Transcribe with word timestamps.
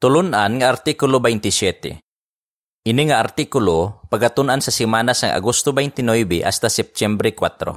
Tulunan 0.00 0.56
nga 0.56 0.72
Artikulo 0.72 1.20
27. 1.20 2.00
Ini 2.88 3.02
nga 3.12 3.20
artikulo 3.20 4.08
pagatunan 4.08 4.64
sa 4.64 4.72
simana 4.72 5.12
sa 5.12 5.36
Agosto 5.36 5.76
29 5.76 6.40
hasta 6.40 6.72
Setyembre 6.72 7.36
4. 7.36 7.76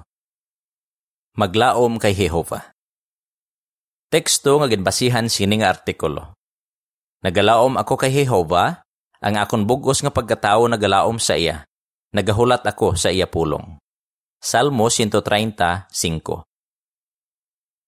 Maglaom 1.35 1.99
kay 1.99 2.15
Jehova. 2.15 2.71
Teksto 4.07 4.55
nga 4.63 4.71
ginbasihan 4.71 5.27
sini 5.27 5.59
nga 5.59 5.75
artikulo. 5.75 6.31
Nagalaom 7.27 7.75
ako 7.75 7.99
kay 7.99 8.15
Jehova, 8.23 8.87
ang 9.19 9.35
akon 9.35 9.67
bugos 9.67 9.99
nga 9.99 10.15
pagkatao 10.15 10.63
nagalaom 10.71 11.19
sa 11.19 11.35
iya. 11.35 11.67
Nagahulat 12.15 12.63
ako 12.63 12.95
sa 12.95 13.11
iya 13.11 13.27
pulong. 13.27 13.75
Salmo 14.39 14.87
135. 14.87 15.91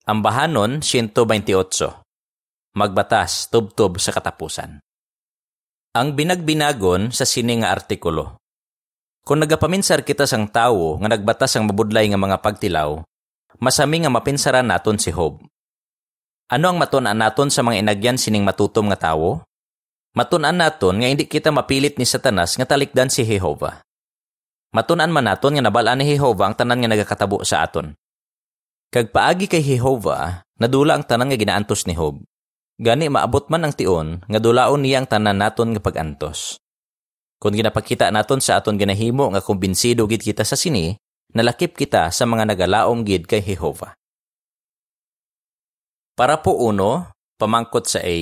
Ambahanon 0.04 0.84
128 0.84 2.05
magbatas 2.76 3.48
tubtob 3.48 4.04
sa 4.04 4.12
katapusan. 4.12 4.84
Ang 5.96 6.12
binagbinagon 6.12 7.16
sa 7.16 7.24
sini 7.24 7.64
nga 7.64 7.72
artikulo. 7.72 8.36
Kung 9.24 9.40
nagapaminsar 9.40 10.04
kita 10.04 10.28
sang 10.28 10.52
tawo 10.52 11.00
nga 11.00 11.16
nagbatas 11.16 11.56
ang 11.56 11.72
mabudlay 11.72 12.12
nga 12.12 12.20
mga 12.20 12.44
pagtilaw, 12.44 13.00
masami 13.64 14.04
nga 14.04 14.12
mapinsaran 14.12 14.68
naton 14.68 15.00
si 15.00 15.08
Hob. 15.16 15.40
Ano 16.52 16.68
ang 16.68 16.78
matun-an 16.78 17.16
naton 17.16 17.48
sa 17.48 17.64
mga 17.64 17.80
inagyan 17.80 18.20
sining 18.20 18.44
matutom 18.44 18.92
nga 18.92 19.10
tawo? 19.10 19.48
Matun-an 20.12 20.60
naton 20.60 21.00
nga 21.00 21.08
hindi 21.08 21.32
kita 21.32 21.56
mapilit 21.56 21.96
ni 21.96 22.04
Satanas 22.04 22.60
nga 22.60 22.68
talikdan 22.68 23.08
si 23.08 23.24
Jehova. 23.24 23.80
Matun-an 24.76 25.16
man 25.16 25.32
naton 25.32 25.56
nga 25.56 25.64
nabalaan 25.64 26.04
ni 26.04 26.12
Jehova 26.12 26.52
ang 26.52 26.60
tanan 26.60 26.84
nga 26.84 26.92
nagakatabo 26.92 27.40
sa 27.48 27.64
aton. 27.64 27.96
Kag 28.92 29.16
paagi 29.16 29.48
kay 29.48 29.64
Jehova, 29.64 30.44
nadula 30.60 31.00
ang 31.00 31.08
tanan 31.08 31.32
nga 31.32 31.40
ginaantos 31.40 31.88
ni 31.88 31.96
Hob. 31.96 32.20
Gani 32.76 33.08
maabot 33.08 33.48
man 33.48 33.64
ang 33.64 33.74
tion 33.76 34.20
nga 34.28 34.40
dulaon 34.40 34.84
niya 34.84 35.00
ang 35.00 35.08
tanan 35.08 35.40
naton 35.40 35.72
nga 35.72 35.80
pagantos. 35.80 36.60
Kung 37.40 37.56
ginapakita 37.56 38.12
naton 38.12 38.44
sa 38.44 38.60
aton 38.60 38.76
ginahimo 38.76 39.32
nga 39.32 39.40
kumbinsido 39.40 40.04
gid 40.12 40.20
kita 40.20 40.44
sa 40.44 40.60
sini, 40.60 40.92
nalakip 41.32 41.72
kita 41.80 42.12
sa 42.12 42.24
mga 42.28 42.52
nagalaom 42.52 43.08
gid 43.08 43.32
kay 43.32 43.40
Jehova. 43.40 43.96
Para 46.16 46.40
po 46.40 46.56
uno, 46.56 47.12
pamangkot 47.40 47.88
sa 47.88 48.04
A. 48.04 48.18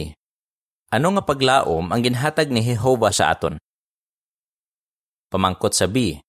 Ano 0.94 1.08
nga 1.18 1.24
paglaom 1.26 1.90
ang 1.90 2.02
ginhatag 2.06 2.54
ni 2.54 2.62
Jehova 2.62 3.09
sa 3.09 3.34
aton? 3.34 3.58
Pamangkot 5.34 5.74
sa 5.74 5.90
B. 5.90 6.22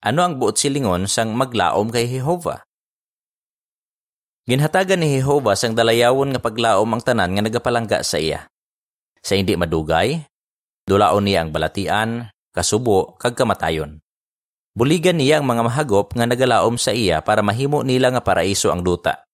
Ano 0.00 0.24
ang 0.24 0.40
buot 0.40 0.56
silingon 0.56 1.08
sang 1.08 1.36
maglaom 1.36 1.92
kay 1.92 2.08
Jehova? 2.08 2.64
Ginhatagan 4.46 5.02
ni 5.02 5.18
Jehova 5.18 5.58
sang 5.58 5.74
dalayawon 5.74 6.30
nga 6.30 6.38
paglaom 6.38 6.86
ang 6.86 7.02
tanan 7.02 7.34
nga 7.34 7.42
nagapalangga 7.42 8.06
sa 8.06 8.22
iya. 8.22 8.46
Sa 9.18 9.34
hindi 9.34 9.58
madugay, 9.58 10.22
dulaon 10.86 11.26
niya 11.26 11.42
ang 11.42 11.50
balatian, 11.50 12.30
kasubo, 12.54 13.18
kag 13.18 13.34
kamatayon. 13.34 13.98
Buligan 14.78 15.18
niya 15.18 15.42
ang 15.42 15.50
mga 15.50 15.66
mahagop 15.66 16.14
nga 16.14 16.30
nagalaom 16.30 16.78
sa 16.78 16.94
iya 16.94 17.18
para 17.26 17.42
mahimo 17.42 17.82
nila 17.82 18.14
nga 18.14 18.22
paraiso 18.22 18.70
ang 18.70 18.86
duta. 18.86 19.26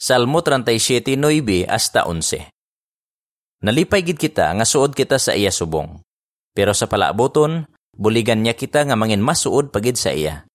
Salmo 0.00 0.40
37:9 0.40 1.68
hasta 1.68 2.08
11. 2.08 2.48
Nalipay 3.60 4.00
gid 4.00 4.16
kita 4.16 4.48
nga 4.48 4.64
suod 4.64 4.96
kita 4.96 5.20
sa 5.20 5.36
iya 5.36 5.52
subong. 5.52 6.00
Pero 6.56 6.72
sa 6.72 6.88
palaaboton, 6.88 7.68
buligan 7.92 8.40
niya 8.40 8.56
kita 8.56 8.88
nga 8.88 8.96
mangin 8.96 9.20
masuod 9.20 9.68
pagid 9.68 10.00
sa 10.00 10.14
iya. 10.16 10.48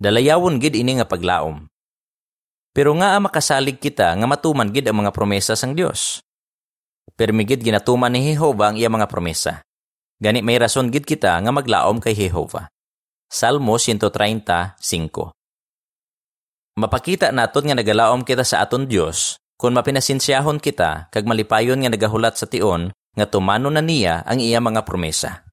Dalayawon 0.00 0.56
gid 0.56 0.72
ini 0.72 0.96
nga 0.96 1.04
paglaom. 1.04 1.71
Pero 2.72 2.96
nga 2.96 3.20
makasalig 3.20 3.76
kita 3.76 4.16
nga 4.16 4.26
matuman 4.26 4.72
gid 4.72 4.88
ang 4.88 5.04
mga 5.04 5.12
promesa 5.12 5.52
sang 5.52 5.76
Dios. 5.76 6.24
Permigid 7.12 7.60
ginatuman 7.60 8.08
ni 8.08 8.32
Jehova 8.32 8.72
ang 8.72 8.80
iya 8.80 8.88
mga 8.88 9.12
promesa. 9.12 9.60
Gani 10.16 10.40
may 10.40 10.56
rason 10.56 10.88
gid 10.88 11.04
kita 11.04 11.36
nga 11.36 11.52
maglaom 11.52 12.00
kay 12.00 12.16
Jehova. 12.16 12.72
Salmo 13.28 13.76
135 13.76 14.80
Mapakita 16.80 17.28
naton 17.28 17.68
nga 17.68 17.76
nagalaom 17.76 18.24
kita 18.24 18.48
sa 18.48 18.64
aton 18.64 18.88
Dios 18.88 19.36
kung 19.60 19.76
mapinasinsyahon 19.76 20.56
kita 20.56 21.12
kag 21.12 21.28
malipayon 21.28 21.84
nga 21.84 21.92
nagahulat 21.92 22.40
sa 22.40 22.48
tion 22.48 22.88
nga 23.12 23.28
tumano 23.28 23.68
na 23.68 23.84
niya 23.84 24.24
ang 24.24 24.40
iya 24.40 24.64
mga 24.64 24.88
promesa. 24.88 25.44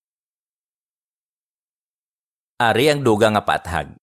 Ari 2.56 2.88
ang 2.88 3.04
duga 3.04 3.28
nga 3.36 3.44
paathag. 3.44 3.99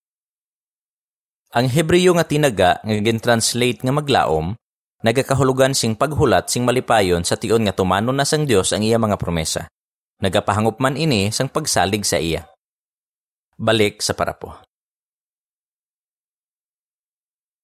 Ang 1.55 1.71
Hebreyo 1.71 2.11
nga 2.19 2.27
tinaga 2.27 2.83
nga 2.83 2.95
gin-translate 2.99 3.87
nga 3.87 3.95
maglaom, 3.95 4.59
nagakahulugan 5.07 5.79
sing 5.79 5.95
paghulat 5.95 6.51
sing 6.51 6.67
malipayon 6.67 7.23
sa 7.23 7.39
tion 7.39 7.63
nga 7.63 7.77
tumano 7.77 8.11
na 8.11 8.27
sang 8.27 8.49
Dios 8.49 8.75
ang 8.75 8.83
iya 8.83 8.99
mga 8.99 9.15
promesa. 9.15 9.71
Nagapahangup 10.19 10.83
man 10.83 10.99
ini 10.99 11.31
sang 11.31 11.47
pagsalig 11.47 12.03
sa 12.03 12.19
iya. 12.19 12.49
Balik 13.55 14.03
sa 14.03 14.19
parapo. 14.19 14.59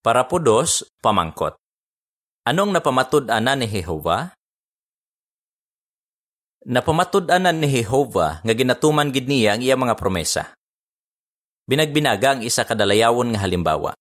Parapo 0.03 0.39
dos, 0.39 0.87
pamangkot. 1.03 1.59
Anong 2.43 2.75
napamatud-anan 2.75 3.63
ni 3.63 3.71
Jehova? 3.71 4.35
Napamatud-anan 6.67 7.59
ni 7.59 7.71
Jehova 7.71 8.43
nga 8.43 8.55
ginatuman 8.55 9.11
gid 9.11 9.27
niya 9.31 9.59
ang 9.59 9.63
iya 9.63 9.75
mga 9.79 9.95
promesa. 9.99 10.55
Binagbinaga 11.73 12.37
ang 12.37 12.45
isa 12.45 12.69
kadalayawon 12.69 13.33
nga 13.33 13.49
halimbawa. 13.49 13.97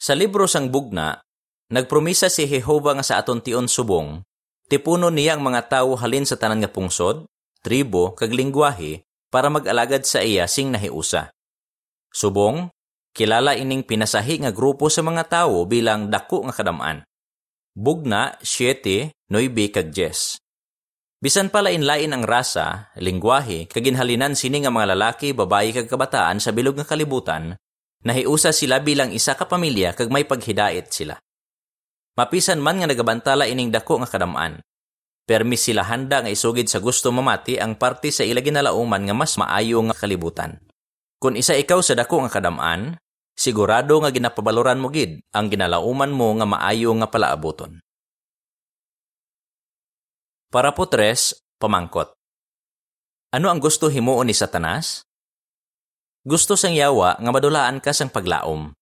Sa 0.00 0.16
libro 0.16 0.48
sang 0.48 0.72
bugna, 0.72 1.20
nagpromisa 1.68 2.32
si 2.32 2.48
Jehova 2.48 2.96
nga 2.96 3.04
sa 3.04 3.20
aton 3.20 3.44
tion 3.44 3.68
subong, 3.68 4.24
tipuno 4.72 5.12
niya 5.12 5.36
ang 5.36 5.44
mga 5.44 5.68
tawo 5.68 5.92
halin 6.00 6.24
sa 6.24 6.40
tanan 6.40 6.64
nga 6.64 6.72
pungsod, 6.72 7.28
tribo, 7.60 8.16
kag 8.16 8.32
lingwahe, 8.32 9.04
para 9.28 9.52
mag-alagad 9.52 10.08
sa 10.08 10.24
iya 10.24 10.48
sing 10.48 10.72
nahiusa. 10.72 11.28
Subong, 12.16 12.72
kilala 13.12 13.52
ining 13.52 13.84
pinasahi 13.84 14.40
nga 14.40 14.48
grupo 14.48 14.88
sa 14.88 15.04
mga 15.04 15.28
tawo 15.28 15.68
bilang 15.68 16.08
dako 16.08 16.48
nga 16.48 16.56
kadamaan. 16.56 17.04
Bugna, 17.76 18.40
7, 18.40 19.12
9, 19.28 19.68
kag 19.68 19.92
10. 19.92 20.47
Bisan 21.18 21.50
pala 21.50 21.74
inlain 21.74 22.14
ang 22.14 22.22
rasa, 22.22 22.94
lingwahe, 22.94 23.66
kaginhalinan 23.66 24.38
sini 24.38 24.62
nga 24.62 24.70
mga 24.70 24.94
lalaki, 24.94 25.34
babayi 25.34 25.74
kag 25.74 25.90
kabataan 25.90 26.38
sa 26.38 26.54
bilog 26.54 26.78
nga 26.78 26.86
kalibutan, 26.86 27.58
nahiusa 28.06 28.54
sila 28.54 28.78
bilang 28.78 29.10
isa 29.10 29.34
ka 29.34 29.50
pamilya 29.50 29.98
kag 29.98 30.14
may 30.14 30.22
paghidait 30.22 30.86
sila. 30.94 31.18
Mapisan 32.14 32.62
man 32.62 32.78
nga 32.78 32.86
nagabantala 32.86 33.50
ining 33.50 33.74
dako 33.74 33.98
nga 33.98 34.14
kadamaan. 34.14 34.62
Permis 35.26 35.66
sila 35.66 35.82
handa 35.90 36.22
nga 36.22 36.30
isugid 36.30 36.70
sa 36.70 36.78
gusto 36.78 37.10
mamati 37.10 37.58
ang 37.58 37.74
parte 37.74 38.14
sa 38.14 38.22
ila 38.22 38.38
ginalauman 38.38 39.02
nga 39.02 39.14
mas 39.14 39.34
maayo 39.34 39.82
nga 39.90 39.98
kalibutan. 39.98 40.54
Kung 41.18 41.34
isa 41.34 41.58
ikaw 41.58 41.82
sa 41.82 41.98
dako 41.98 42.22
nga 42.26 42.38
kadamaan, 42.38 42.94
sigurado 43.34 43.98
nga 43.98 44.14
ginapabaloran 44.14 44.78
mo 44.78 44.86
gid 44.86 45.18
ang 45.34 45.50
ginalauman 45.50 46.14
mo 46.14 46.30
nga 46.38 46.46
maayo 46.46 46.94
nga 46.94 47.10
palaaboton. 47.10 47.82
Para 50.48 50.72
po 50.72 50.88
tres, 50.88 51.44
pamangkot. 51.60 52.16
Ano 53.36 53.52
ang 53.52 53.60
gusto 53.60 53.92
himuon 53.92 54.24
ni 54.24 54.32
Satanas? 54.32 55.04
Gusto 56.24 56.56
sang 56.56 56.72
yawa 56.72 57.20
nga 57.20 57.28
madulaan 57.28 57.84
ka 57.84 57.92
sang 57.92 58.08
paglaom. 58.08 58.72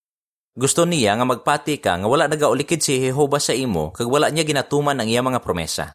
Gusto 0.55 0.87
niya 0.87 1.19
nga 1.19 1.26
magpati 1.26 1.82
ka 1.82 1.99
nga 1.99 2.06
wala 2.06 2.31
nagaulikid 2.31 2.78
si 2.78 3.03
Jehova 3.03 3.43
sa 3.43 3.50
imo 3.50 3.91
kag 3.91 4.06
wala 4.06 4.31
niya 4.31 4.47
ginatuman 4.47 4.94
ang 4.94 5.10
iya 5.10 5.26
mga 5.26 5.43
promesa. 5.43 5.91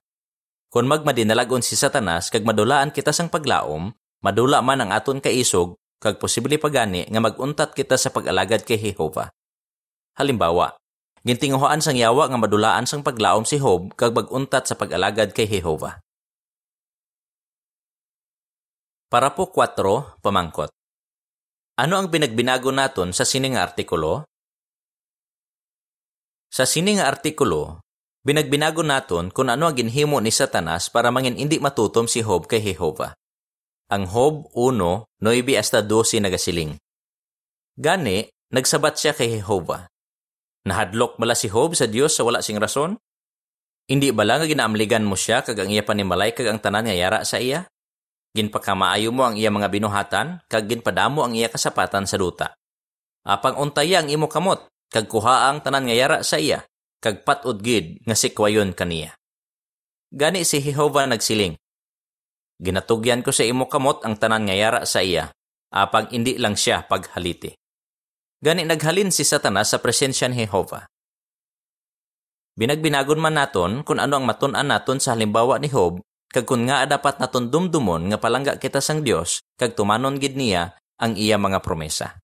Kung 0.68 0.92
magmadinalagon 0.92 1.64
si 1.64 1.80
Satanas 1.80 2.28
kag 2.28 2.44
madulaan 2.44 2.92
kita 2.92 3.16
sang 3.16 3.32
paglaom, 3.32 3.96
madula 4.20 4.60
man 4.60 4.84
ang 4.84 4.92
aton 4.92 5.24
kaisog 5.24 5.80
kag 6.04 6.20
posible 6.20 6.60
pagani 6.60 7.08
nga 7.08 7.24
maguntat 7.24 7.72
kita 7.72 7.96
sa 7.96 8.12
pag-alagad 8.12 8.68
kay 8.68 8.76
Jehova. 8.76 9.32
Halimbawa, 10.20 10.76
Gintinguhaan 11.22 11.86
sang 11.86 12.02
yawa 12.02 12.34
nga 12.34 12.40
madulaan 12.42 12.90
sang 12.90 13.06
paglaom 13.06 13.46
si 13.46 13.62
Hob 13.62 13.94
kag 13.94 14.10
baguntat 14.10 14.66
sa 14.66 14.74
pag-alagad 14.74 15.38
kay 15.38 15.46
Jehova. 15.46 16.02
Para 19.06 19.30
po 19.38 19.54
4, 19.54 20.18
pamangkot. 20.26 20.74
Ano 21.78 22.02
ang 22.02 22.10
binagbinago 22.10 22.74
naton 22.74 23.14
sa 23.14 23.22
sining 23.22 23.54
artikulo? 23.54 24.26
Sa 26.50 26.66
sining 26.66 26.98
artikulo, 26.98 27.86
binagbinago 28.26 28.82
naton 28.82 29.30
kung 29.30 29.54
ano 29.54 29.70
ang 29.70 29.78
ginhimo 29.78 30.18
ni 30.18 30.34
Satanas 30.34 30.90
para 30.90 31.14
mangin 31.14 31.38
hindi 31.38 31.62
matutom 31.62 32.10
si 32.10 32.26
Hob 32.26 32.50
kay 32.50 32.66
Jehova. 32.66 33.14
Ang 33.94 34.10
Hob 34.10 34.50
1, 34.58 35.06
9 35.22 35.22
hasta 35.54 35.86
12 35.86 36.18
nagasiling. 36.18 36.82
Gani, 37.78 38.26
nagsabat 38.50 38.98
siya 38.98 39.14
kay 39.14 39.38
Jehova 39.38 39.91
Nahadlok 40.62 41.18
bala 41.18 41.34
si 41.34 41.50
Job 41.50 41.74
sa 41.74 41.90
Dios 41.90 42.14
sa 42.14 42.22
wala 42.22 42.46
sing 42.46 42.62
rason? 42.62 42.94
Hindi 43.90 44.14
bala 44.14 44.38
nga 44.38 44.46
ginaamligan 44.46 45.02
mo 45.02 45.18
siya 45.18 45.42
kag 45.42 45.58
ang 45.58 45.74
iya 45.74 45.82
panimalay 45.82 46.38
kag 46.38 46.46
ang 46.48 46.62
tanan 46.62 46.86
nga 46.86 46.94
yara 46.94 47.20
sa 47.26 47.42
iya? 47.42 47.66
Ginpakamaayo 48.38 49.10
mo 49.10 49.26
ang 49.26 49.36
iya 49.36 49.50
mga 49.50 49.68
binuhatan 49.68 50.40
kag 50.46 50.70
ginpadamo 50.70 51.26
ang 51.26 51.34
iya 51.34 51.50
kasapatan 51.50 52.06
sa 52.06 52.16
duta. 52.22 52.54
Apang 53.26 53.58
untaya 53.58 54.06
ang 54.06 54.08
imo 54.08 54.30
kamot 54.30 54.70
kag 54.94 55.10
kuha 55.10 55.50
ang 55.50 55.66
tanan 55.66 55.90
nga 55.90 55.96
yara 55.98 56.18
sa 56.22 56.38
iya 56.38 56.62
kag 57.02 57.26
patud 57.26 57.58
gid 57.66 57.98
nga 58.06 58.14
sikwayon 58.14 58.78
kaniya. 58.78 59.18
Gani 60.14 60.46
si 60.46 60.62
Jehova 60.62 61.10
nagsiling. 61.10 61.58
Ginatugyan 62.62 63.26
ko 63.26 63.34
sa 63.34 63.42
imo 63.42 63.66
kamot 63.66 64.06
ang 64.06 64.14
tanan 64.22 64.46
nga 64.46 64.54
yara 64.54 64.82
sa 64.86 65.02
iya, 65.02 65.34
apag 65.74 66.14
indi 66.14 66.38
lang 66.38 66.54
siya 66.54 66.86
paghaliti. 66.86 67.58
Gani 68.42 68.66
naghalin 68.66 69.14
si 69.14 69.22
Satanas 69.22 69.70
sa 69.70 69.78
presensya 69.78 70.26
ni 70.26 70.42
Jehova. 70.42 70.90
Binagbinagon 72.58 73.22
man 73.22 73.38
naton 73.38 73.86
kung 73.86 74.02
ano 74.02 74.18
ang 74.18 74.26
matun-an 74.26 74.66
naton 74.66 74.98
sa 74.98 75.14
halimbawa 75.14 75.62
ni 75.62 75.70
Job, 75.70 76.02
kag 76.34 76.50
kun 76.50 76.66
nga 76.66 76.90
dapat 76.90 77.22
naton 77.22 77.54
dumdumon 77.54 78.10
nga 78.10 78.18
palangga 78.18 78.58
kita 78.58 78.82
sang 78.82 79.06
Dios 79.06 79.46
kag 79.62 79.78
tumanon 79.78 80.18
gid 80.18 80.34
niya 80.34 80.74
ang 80.98 81.14
iya 81.14 81.38
mga 81.38 81.62
promesa. 81.62 82.18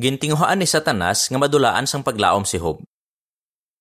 Gintinguhaan 0.00 0.64
ni 0.64 0.66
Satanas 0.66 1.28
nga 1.28 1.36
madulaan 1.36 1.84
sang 1.84 2.00
paglaom 2.00 2.48
si 2.48 2.56
Job. 2.56 2.80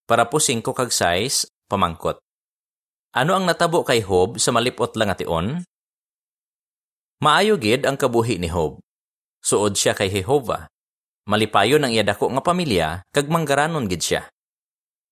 Para 0.03 0.27
po 0.27 0.43
5 0.43 0.59
kag 0.75 0.91
6, 0.91 1.47
pamangkot. 1.71 2.19
Ano 3.15 3.39
ang 3.39 3.47
natabo 3.47 3.87
kay 3.87 4.03
Job 4.03 4.35
sa 4.35 4.51
malipot 4.51 4.99
lang 4.99 5.15
ation? 5.15 5.63
Maayo 7.23 7.55
gid 7.55 7.87
ang 7.87 7.95
kabuhi 7.95 8.35
ni 8.35 8.51
Job. 8.51 8.83
Suod 9.39 9.79
siya 9.79 9.95
kay 9.95 10.11
Jehova. 10.11 10.67
Malipayon 11.29 11.85
ang 11.85 11.93
iya 11.93 12.03
dako 12.03 12.31
nga 12.33 12.43
pamilya 12.43 13.05
kag 13.13 13.31
manggaranon 13.31 13.87
gid 13.87 14.03
siya. 14.03 14.21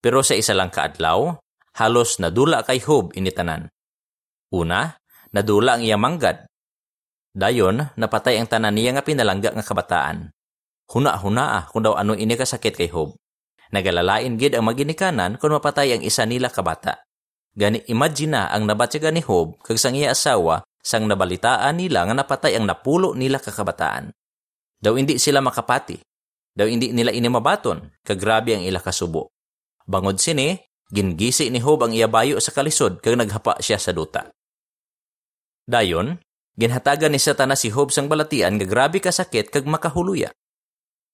Pero 0.04 0.22
sa 0.26 0.36
isa 0.36 0.54
lang 0.54 0.74
kaadlaw, 0.74 1.38
halos 1.80 2.20
nadula 2.20 2.66
kay 2.66 2.82
Job 2.82 3.14
initanan. 3.16 3.72
Una, 4.52 4.98
nadula 5.32 5.80
ang 5.80 5.84
iya 5.86 5.96
manggad. 5.96 6.48
Dayon, 7.38 7.94
napatay 7.94 8.42
ang 8.42 8.50
tanan 8.50 8.74
niya 8.74 8.98
nga 8.98 9.06
pinalangga 9.06 9.54
nga 9.54 9.62
kabataan. 9.62 10.34
Huna-huna 10.88 11.46
ah 11.60 11.64
kung 11.70 11.84
daw 11.84 11.94
ano 12.00 12.18
ini 12.18 12.34
kasakit 12.34 12.74
kay 12.74 12.90
Job. 12.90 13.14
Nagalalain 13.72 14.40
gid 14.40 14.56
ang 14.56 14.66
maginikanan 14.66 15.36
kung 15.36 15.52
mapatay 15.52 16.00
ang 16.00 16.04
isa 16.04 16.24
nila 16.24 16.48
kabata. 16.48 17.04
Gani 17.58 17.84
imagine 17.90 18.38
na 18.38 18.42
ang 18.54 18.68
nabatyaga 18.68 19.12
ni 19.12 19.24
Job 19.24 19.60
kag 19.64 19.82
sang 19.82 19.98
iya 19.98 20.14
asawa 20.14 20.67
sang 20.88 21.04
nabalitaan 21.04 21.76
nila 21.76 22.08
nga 22.08 22.16
napatay 22.16 22.56
ang 22.56 22.64
napulo 22.64 23.12
nila 23.12 23.44
kakabataan. 23.44 24.16
Daw 24.80 24.96
hindi 24.96 25.20
sila 25.20 25.44
makapati. 25.44 26.00
Daw 26.56 26.64
hindi 26.64 26.96
nila 26.96 27.12
inimabaton 27.12 28.00
kag 28.08 28.16
grabe 28.16 28.56
ang 28.56 28.64
ila 28.64 28.80
kasubo. 28.80 29.28
Bangod 29.84 30.24
sini, 30.24 30.56
gingisi 30.88 31.52
ni 31.52 31.60
Job 31.60 31.84
ang 31.84 31.92
iya 31.92 32.08
bayo 32.08 32.40
sa 32.40 32.56
kalisod 32.56 33.04
kag 33.04 33.20
naghapa 33.20 33.60
siya 33.60 33.76
sa 33.76 33.92
duta. 33.92 34.32
Dayon, 35.68 36.24
ginhatagan 36.56 37.12
ni 37.12 37.20
Satanas 37.20 37.68
si 37.68 37.68
Job 37.68 37.92
sang 37.92 38.08
balatian 38.08 38.56
nga 38.56 38.64
grabe 38.64 39.04
kasakit 39.04 39.52
kag 39.52 39.68
makahuluya. 39.68 40.32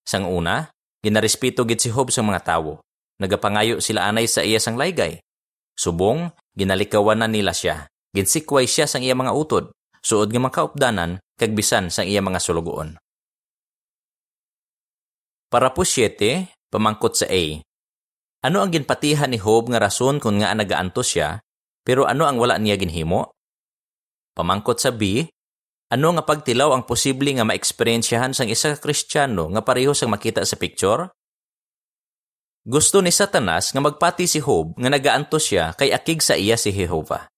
Sang 0.05 0.29
una, 0.29 0.69
ginarespeto 1.01 1.65
gid 1.65 1.81
si 1.81 1.89
Job 1.89 2.13
sa 2.13 2.21
mga 2.21 2.45
tawo. 2.45 2.77
Nagapangayo 3.17 3.81
sila 3.81 4.05
anay 4.05 4.29
sa 4.29 4.45
iya 4.45 4.61
sang 4.61 4.77
laygay 4.77 5.17
Subong, 5.73 6.29
ginalikawan 6.53 7.17
na 7.17 7.27
nila 7.27 7.49
siya. 7.49 7.89
Ginsikway 8.13 8.69
siya 8.69 8.85
sang 8.85 9.01
iya 9.01 9.17
mga 9.17 9.33
utod, 9.33 9.73
suod 10.05 10.29
nga 10.29 10.37
makaupdanan, 10.37 11.17
kag 11.33 11.57
bisan 11.57 11.89
sang 11.89 12.05
iya 12.05 12.21
mga 12.21 12.37
sulugoon. 12.37 12.93
Para 15.49 15.73
po 15.73 15.81
7, 15.81 16.49
pamangkot 16.69 17.17
sa 17.17 17.25
A. 17.25 17.57
Ano 18.45 18.61
ang 18.61 18.69
ginpatihan 18.69 19.33
ni 19.33 19.41
Job 19.41 19.65
nga 19.73 19.81
rason 19.81 20.21
kung 20.21 20.37
nga 20.37 20.53
nagaantos 20.53 21.09
siya, 21.09 21.41
pero 21.81 22.05
ano 22.05 22.29
ang 22.29 22.37
wala 22.37 22.61
niya 22.61 22.77
ginhimo? 22.77 23.33
Pamangkot 24.37 24.77
sa 24.77 24.93
B, 24.93 25.25
ano 25.89 26.07
nga 26.13 26.21
pagtilaw 26.25 26.73
ang 26.73 26.85
posible 26.85 27.33
nga 27.33 27.45
maeksperiensyahan 27.45 28.33
sang 28.33 28.49
isa 28.49 28.73
ka 28.73 28.81
Kristiyano 28.81 29.49
nga 29.53 29.61
pareho 29.65 29.93
sang 29.97 30.13
makita 30.13 30.45
sa 30.45 30.57
picture? 30.57 31.09
Gusto 32.61 33.01
ni 33.01 33.09
Satanas 33.09 33.73
nga 33.73 33.81
magpati 33.81 34.29
si 34.29 34.37
Job 34.37 34.77
nga 34.77 34.89
nagaanto 34.89 35.41
siya 35.41 35.73
kay 35.73 35.89
akig 35.93 36.21
sa 36.21 36.37
iya 36.37 36.57
si 36.57 36.73
Jehova. 36.73 37.32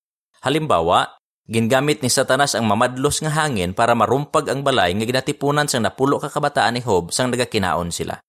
Halimbawa, 0.46 1.18
gingamit 1.50 2.06
ni 2.06 2.10
Satanas 2.14 2.54
ang 2.54 2.70
mamadlos 2.70 3.18
nga 3.18 3.34
hangin 3.34 3.74
para 3.74 3.98
marumpag 3.98 4.46
ang 4.54 4.62
balay 4.62 4.94
nga 4.94 5.06
ginatipunan 5.10 5.66
sang 5.66 5.82
napulo 5.82 6.22
ka 6.22 6.30
kabataan 6.30 6.78
ni 6.78 6.86
Job 6.86 7.10
sang 7.10 7.34
nagakinaon 7.34 7.90
sila. 7.90 8.22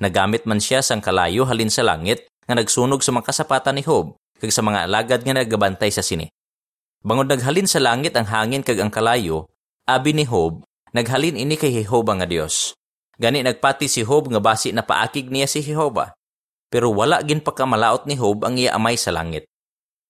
Nagamit 0.00 0.48
man 0.48 0.64
siya 0.64 0.80
sang 0.80 1.04
kalayo 1.04 1.44
halin 1.44 1.68
sa 1.68 1.84
langit 1.84 2.24
nga 2.48 2.56
nagsunog 2.56 3.04
sa 3.04 3.12
mga 3.12 3.28
kasapatan 3.28 3.76
ni 3.76 3.84
Job 3.84 4.16
kag 4.40 4.48
sa 4.48 4.64
mga 4.64 4.88
alagad 4.88 5.20
nga 5.28 5.36
nagabantay 5.36 5.92
sa 5.92 6.00
sini. 6.00 6.32
Bangod 7.04 7.28
naghalin 7.28 7.68
sa 7.68 7.84
langit 7.84 8.16
ang 8.16 8.32
hangin 8.32 8.64
kag 8.64 8.80
ang 8.80 8.88
kalayo, 8.88 9.44
abi 9.84 10.16
ni 10.16 10.24
Job, 10.24 10.64
naghalin 10.96 11.36
ini 11.36 11.60
kay 11.60 11.68
Jehova 11.68 12.16
nga 12.16 12.24
Dios. 12.24 12.72
Gani 13.20 13.44
nagpati 13.44 13.92
si 13.92 14.00
Job 14.08 14.32
nga 14.32 14.40
basi 14.40 14.72
na 14.72 14.80
paakig 14.80 15.28
niya 15.28 15.44
si 15.44 15.60
Jehova 15.60 16.16
pero 16.72 16.88
wala 16.88 17.20
gin 17.20 17.44
pagkamalaot 17.44 18.08
ni 18.08 18.16
Job 18.16 18.48
ang 18.48 18.56
iya 18.56 18.72
amay 18.72 18.96
sa 18.96 19.12
langit. 19.12 19.44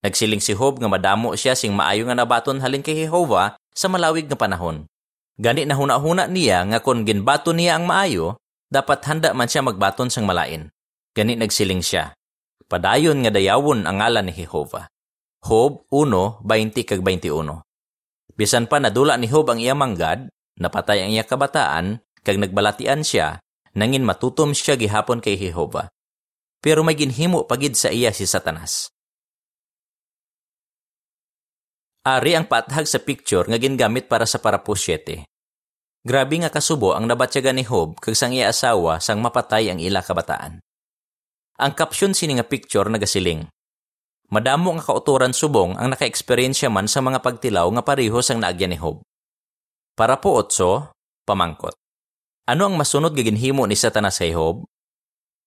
Nagsiling 0.02 0.43
si 0.43 0.58
Job 0.58 0.82
nga 0.82 0.90
madamo 0.90 1.38
siya 1.38 1.54
sing 1.54 1.70
maayo 1.75 2.02
nga 2.10 2.19
nabaton 2.19 2.58
halin 2.58 2.82
kay 2.82 3.06
Jehova 3.06 3.54
sa 3.70 3.87
malawig 3.87 4.26
nga 4.26 4.34
panahon. 4.34 4.90
Gani 5.38 5.62
na 5.62 5.78
huna-huna 5.78 6.26
niya 6.26 6.66
nga 6.66 6.78
kon 6.82 7.06
ginbaton 7.06 7.56
niya 7.56 7.78
ang 7.78 7.87
maayo, 7.87 8.37
dapat 8.66 9.06
handa 9.06 9.31
man 9.31 9.46
siya 9.46 9.62
magbaton 9.62 10.10
sang 10.10 10.26
malain. 10.26 10.75
Gani 11.14 11.38
nagsiling 11.38 11.81
siya. 11.81 12.12
Padayon 12.66 13.22
nga 13.22 13.31
dayawon 13.31 13.87
ang 13.87 14.02
ngalan 14.02 14.26
ni 14.28 14.34
Jehova. 14.34 14.90
Job 15.43 15.87
1:20 15.90 16.82
kag 16.82 17.00
21. 17.00 17.62
Bisan 18.34 18.66
pa 18.66 18.82
nadula 18.82 19.14
ni 19.16 19.31
Job 19.31 19.46
ang 19.46 19.62
iya 19.62 19.78
manggad, 19.78 20.26
napatay 20.58 21.06
ang 21.06 21.10
iya 21.14 21.22
kabataan, 21.22 22.02
kag 22.26 22.43
nagbalatian 22.43 23.06
siya, 23.06 23.38
nangin 23.78 24.02
matutom 24.02 24.50
siya 24.50 24.75
gihapon 24.75 25.22
kay 25.22 25.38
Jehova 25.38 25.93
pero 26.62 26.87
may 26.87 26.94
ginhimo 26.94 27.43
pagid 27.44 27.75
sa 27.75 27.90
iya 27.90 28.14
si 28.14 28.22
Satanas. 28.25 28.91
Ari 32.02 32.34
ang 32.34 32.50
paathag 32.50 32.90
sa 32.90 32.99
picture 32.99 33.46
nga 33.46 33.54
gingamit 33.54 34.10
para 34.10 34.26
sa 34.26 34.43
parapos 34.43 34.82
7. 34.90 35.22
Grabe 36.02 36.34
nga 36.43 36.50
kasubo 36.50 36.99
ang 36.99 37.06
nabatyaga 37.06 37.54
ni 37.54 37.62
Job 37.62 37.94
kag 38.02 38.19
sang 38.19 38.34
iya 38.34 38.50
asawa 38.50 38.99
sang 38.99 39.22
mapatay 39.22 39.70
ang 39.70 39.78
ila 39.78 40.02
kabataan. 40.02 40.58
Ang 41.62 41.72
caption 41.78 42.10
sini 42.10 42.34
nga 42.34 42.43
picture 42.43 42.90
nagasiling. 42.90 43.46
Madamo 44.34 44.75
nga 44.75 44.82
kauturan 44.82 45.31
subong 45.31 45.78
ang 45.78 45.94
naka-eksperyensya 45.94 46.75
man 46.75 46.90
sa 46.90 46.99
mga 47.06 47.22
pagtilaw 47.22 47.70
nga 47.70 47.87
pareho 47.87 48.19
sang 48.19 48.43
naagya 48.43 48.66
ni 48.66 48.82
Job. 48.82 48.98
Para 49.94 50.19
po 50.19 50.43
otso, 50.43 50.90
pamangkot. 51.22 51.78
Ano 52.50 52.66
ang 52.66 52.75
masunod 52.75 53.14
nga 53.14 53.22
ginhimo 53.22 53.62
ni 53.70 53.78
Satanas 53.78 54.19
kay 54.19 54.34
Job? 54.34 54.66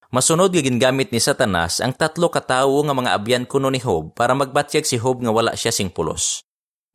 Masunod 0.08 0.56
nga 0.56 0.64
gingamit 0.64 1.12
ni 1.12 1.20
Satanas 1.20 1.84
ang 1.84 1.92
tatlo 1.92 2.32
katawo 2.32 2.80
nga 2.88 2.96
mga 2.96 3.12
abyan 3.12 3.44
kuno 3.44 3.68
ni 3.68 3.84
Job 3.84 4.16
para 4.16 4.32
magbatyag 4.32 4.88
si 4.88 4.96
Job 4.96 5.20
nga 5.20 5.36
wala 5.36 5.52
siya 5.60 5.76
sing 5.76 5.92
pulos. 5.92 6.45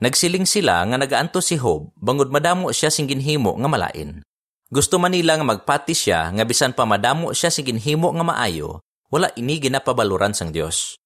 Nagsiling 0.00 0.48
sila 0.48 0.80
nga 0.88 0.96
nagaanto 0.96 1.44
si 1.44 1.60
Job 1.60 1.92
bangod 2.00 2.32
madamo 2.32 2.72
siya 2.72 2.88
sing 2.88 3.04
ginhimo 3.04 3.52
nga 3.60 3.68
malain. 3.68 4.24
Gusto 4.72 4.96
man 4.96 5.12
nila 5.12 5.36
nga 5.36 5.44
magpati 5.44 5.92
siya 5.92 6.32
nga 6.32 6.44
bisan 6.48 6.72
pa 6.72 6.88
madamo 6.88 7.36
siya 7.36 7.52
sing 7.52 7.68
ginhimo 7.68 8.08
nga 8.16 8.24
maayo, 8.24 8.80
wala 9.12 9.28
ini 9.36 9.60
ginapabaluran 9.60 10.32
sang 10.32 10.56
Dios. 10.56 10.96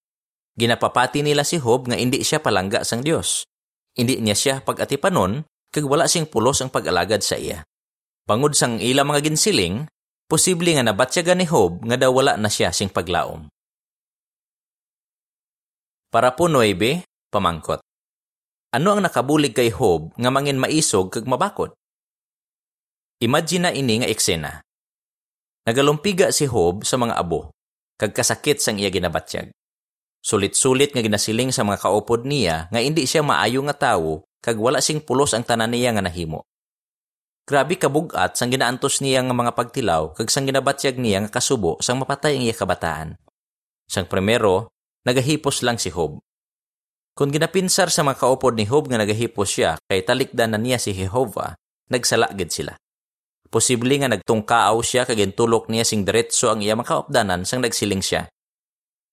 Ginapapati 0.55 1.27
nila 1.27 1.43
si 1.43 1.59
Job 1.59 1.91
nga 1.91 1.99
indi 1.99 2.23
siya 2.23 2.39
palangga 2.39 2.87
sang 2.87 3.03
Dios. 3.03 3.43
Indi 3.99 4.23
niya 4.23 4.39
siya 4.39 4.55
pag-atipanon 4.63 5.43
kag 5.75 5.85
wala 5.91 6.07
sing 6.07 6.31
pulos 6.31 6.63
ang 6.63 6.71
pag-alagad 6.71 7.21
sa 7.27 7.35
iya. 7.35 7.67
Bangod 8.25 8.55
sang 8.55 8.79
ila 8.79 9.03
mga 9.03 9.27
ginsiling, 9.27 9.91
Posible 10.25 10.73
nga 10.73 10.81
nabatyagan 10.81 11.37
ni 11.37 11.45
Job 11.45 11.85
nga 11.85 12.01
daw 12.01 12.09
wala 12.09 12.41
na 12.41 12.49
siya 12.49 12.73
sing 12.73 12.89
paglaom. 12.89 13.53
Para 16.09 16.33
po 16.33 16.49
9, 16.49 17.05
pamangkot. 17.29 17.84
Ano 18.75 18.91
ang 18.91 19.07
nakabulig 19.07 19.55
kay 19.55 19.71
Job 19.71 20.11
nga 20.19 20.35
mangin 20.35 20.59
maisog 20.59 21.15
kag 21.15 21.31
mabakod? 21.31 21.79
Imagine 23.23 23.71
na 23.71 23.71
ini 23.71 24.03
nga 24.03 24.11
eksena. 24.11 24.67
Nagalumpiga 25.63 26.35
si 26.35 26.51
Job 26.51 26.83
sa 26.83 26.99
mga 26.99 27.15
abo, 27.15 27.55
kag 27.95 28.11
kasakit 28.11 28.59
sang 28.59 28.83
iya 28.83 28.91
ginabatyag. 28.91 29.55
Sulit-sulit 30.19 30.91
nga 30.91 31.07
ginasiling 31.07 31.55
sa 31.55 31.63
mga 31.63 31.87
kaupod 31.87 32.27
niya 32.27 32.67
nga 32.67 32.83
hindi 32.83 33.07
siya 33.07 33.23
maayo 33.23 33.63
nga 33.63 33.95
tawo 33.95 34.27
kag 34.43 34.59
wala 34.59 34.83
sing 34.83 34.99
pulos 34.99 35.39
ang 35.39 35.47
tanan 35.47 35.71
niya 35.71 35.95
nga 35.95 36.03
nahimo. 36.03 36.43
Grabe 37.47 37.79
kabugat 37.79 38.35
sang 38.35 38.51
ginaantos 38.51 38.99
niya 38.99 39.23
nga 39.23 39.39
mga 39.39 39.55
pagtilaw 39.55 40.19
kag 40.19 40.27
sang 40.35 40.51
ginabatyag 40.51 40.99
niya 40.99 41.23
nga 41.23 41.39
kasubo 41.39 41.79
sang 41.79 42.03
mapatay 42.03 42.43
ang 42.43 42.51
iya 42.51 42.57
kabataan. 42.59 43.15
Sang 43.87 44.11
primero, 44.11 44.75
nagahipos 45.07 45.63
lang 45.63 45.79
si 45.79 45.95
Job. 45.95 46.19
Kung 47.15 47.31
ginapinsar 47.31 47.95
sa 47.95 48.03
mga 48.03 48.27
kaupod 48.27 48.59
ni 48.59 48.67
Job 48.67 48.91
nga 48.91 48.99
nagahipos 48.99 49.47
siya 49.47 49.79
kay 49.87 50.03
talikdan 50.03 50.51
na 50.51 50.59
niya 50.59 50.83
si 50.83 50.91
Jehovah, 50.91 51.55
nagsala 51.87 52.35
gid 52.35 52.51
sila. 52.51 52.75
Posible 53.47 53.95
nga 54.03 54.11
nagtungkaaw 54.11 54.75
siya 54.83 55.07
kag 55.07 55.23
tulok 55.39 55.71
niya 55.71 55.87
sing 55.87 56.03
diretso 56.03 56.51
ang 56.51 56.59
iya 56.59 56.75
makaupdanan 56.75 57.47
sang 57.47 57.63
nagsiling 57.63 58.03
siya. 58.03 58.27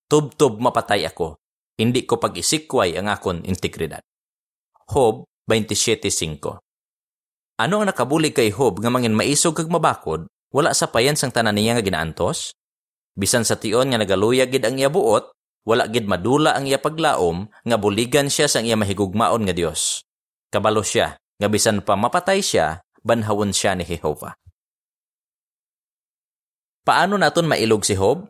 Tub-tub 0.09 0.57
mapatay 0.57 1.05
ako, 1.05 1.37
hindi 1.77 2.09
ko 2.09 2.17
pag-isikway 2.17 2.97
ang 2.97 3.05
akon 3.05 3.45
integridad. 3.45 4.01
Job 4.89 5.29
27.5 5.45 6.57
ano 7.61 7.77
ang 7.77 7.93
nakabulig 7.93 8.33
kay 8.33 8.49
Job 8.49 8.81
nga 8.81 8.89
mangin 8.89 9.13
maisog 9.13 9.53
kag 9.53 9.69
mabakod, 9.69 10.25
wala 10.49 10.73
sa 10.73 10.89
payan 10.89 11.13
sang 11.13 11.29
tanan 11.29 11.53
niya 11.53 11.77
nga 11.77 11.85
ginaantos? 11.85 12.57
Bisan 13.13 13.45
sa 13.45 13.61
tion 13.61 13.85
nga 13.85 14.01
nagaluyag 14.01 14.49
gid 14.49 14.65
ang 14.65 14.81
iya 14.81 14.89
buot, 14.89 15.29
wala 15.67 15.85
gid 15.85 16.09
madula 16.09 16.57
ang 16.57 16.65
iya 16.65 16.81
paglaom 16.81 17.45
nga 17.45 17.77
buligan 17.77 18.27
siya 18.27 18.49
sang 18.49 18.65
iya 18.65 18.77
mahigugmaon 18.77 19.45
nga 19.45 19.53
Dios. 19.53 20.05
Kabalo 20.49 20.81
siya 20.81 21.15
nga 21.41 21.47
bisan 21.49 21.81
pa 21.81 21.97
mapatay 21.97 22.41
siya, 22.41 22.85
banhawon 23.01 23.49
siya 23.49 23.73
ni 23.73 23.81
Jehova. 23.81 24.37
Paano 26.81 27.17
naton 27.17 27.45
mailog 27.45 27.85
si 27.85 27.93
Job? 27.93 28.29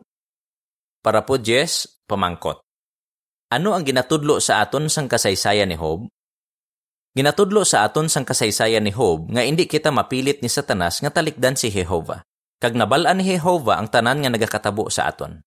Para 1.00 1.24
po 1.24 1.40
Jess, 1.40 2.00
pamangkot. 2.04 2.60
Ano 3.52 3.76
ang 3.76 3.84
ginatudlo 3.84 4.40
sa 4.40 4.64
aton 4.64 4.92
sang 4.92 5.08
kasaysayan 5.08 5.68
ni 5.68 5.76
Job? 5.76 6.08
Ginatudlo 7.12 7.68
sa 7.68 7.84
aton 7.84 8.08
sang 8.08 8.24
kasaysayan 8.24 8.84
ni 8.84 8.92
Job 8.92 9.28
nga 9.28 9.44
hindi 9.44 9.68
kita 9.68 9.92
mapilit 9.92 10.40
ni 10.40 10.48
Satanas 10.48 11.04
nga 11.04 11.12
talikdan 11.12 11.56
si 11.56 11.68
Jehova. 11.68 12.24
Kag 12.60 12.76
nabalaan 12.76 13.20
ni 13.20 13.28
Jehova 13.28 13.76
ang 13.76 13.92
tanan 13.92 14.24
nga 14.24 14.32
nagakatabo 14.32 14.88
sa 14.88 15.08
aton. 15.08 15.44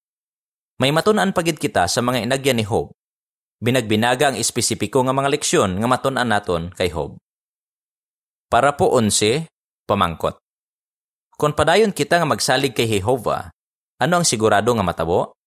May 0.75 0.91
matun-an 0.91 1.31
pagid 1.31 1.55
kita 1.55 1.87
sa 1.87 2.03
mga 2.03 2.27
inagyan 2.27 2.59
ni 2.59 2.67
Job. 2.67 2.91
Binagbinaga 3.63 4.31
ang 4.31 4.37
espesipiko 4.37 4.99
nga 5.07 5.15
mga 5.15 5.31
leksyon 5.31 5.79
nga 5.79 5.87
matun-an 5.87 6.27
naton 6.27 6.67
kay 6.75 6.91
Job. 6.91 7.15
Para 8.51 8.75
po 8.75 8.91
onse, 8.91 9.47
pamangkot. 9.87 10.35
Kung 11.39 11.55
padayon 11.55 11.95
kita 11.95 12.19
nga 12.19 12.27
magsalig 12.27 12.75
kay 12.75 12.91
Jehova, 12.91 13.55
ano 14.03 14.13
ang 14.19 14.27
sigurado 14.27 14.75
nga 14.75 14.83
matabo? 14.83 15.39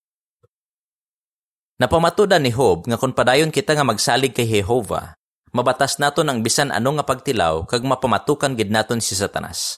Napamatuda 1.77 2.41
ni 2.41 2.49
Job 2.49 2.89
nga 2.89 2.97
kung 2.97 3.13
padayon 3.13 3.53
kita 3.53 3.77
nga 3.77 3.85
magsalig 3.85 4.33
kay 4.33 4.49
Jehova, 4.49 5.13
mabatas 5.53 6.01
naton 6.01 6.33
ang 6.33 6.41
bisan 6.41 6.73
ano 6.73 6.97
nga 6.97 7.05
pagtilaw 7.05 7.69
kag 7.69 7.85
mapamatukan 7.85 8.57
gid 8.57 8.73
naton 8.73 9.05
si 9.05 9.13
Satanas. 9.13 9.77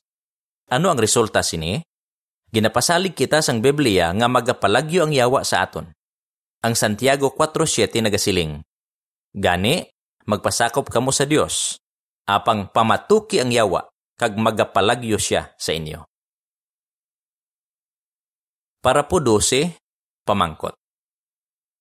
Ano 0.71 0.95
ang 0.95 0.99
resulta 1.03 1.43
sini? 1.43 1.83
Ginapasalig 2.51 3.15
kita 3.15 3.39
sang 3.47 3.63
Biblia 3.63 4.11
nga 4.11 4.27
magapalagyo 4.27 5.07
ang 5.07 5.15
yawa 5.15 5.47
sa 5.47 5.63
aton. 5.63 5.87
Ang 6.67 6.75
Santiago 6.75 7.31
4.7 7.31 8.03
nagasiling, 8.03 8.59
Gani, 9.31 9.87
magpasakop 10.27 10.91
kamo 10.91 11.15
sa 11.15 11.31
Dios, 11.31 11.79
apang 12.27 12.67
pamatuki 12.67 13.39
ang 13.39 13.55
yawa, 13.55 13.87
kag 14.19 14.35
magapalagyo 14.35 15.15
siya 15.15 15.55
sa 15.55 15.71
inyo. 15.71 16.03
Para 18.83 19.07
po 19.07 19.23
12, 19.23 19.79
pamangkot. 20.27 20.75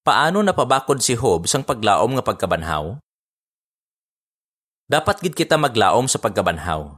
Paano 0.05 0.45
napabakod 0.45 1.01
si 1.01 1.17
Job 1.17 1.49
sang 1.49 1.65
paglaom 1.65 2.13
nga 2.13 2.23
pagkabanhaw? 2.23 3.01
Dapat 4.85 5.15
gid 5.25 5.33
kita 5.33 5.57
maglaom 5.57 6.05
sa 6.05 6.21
pagkabanhaw. 6.21 6.97